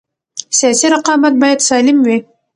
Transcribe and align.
سیاسي 0.57 0.87
رقابت 0.95 1.33
باید 1.41 1.59
سالم 1.67 1.97
وي 2.05 2.17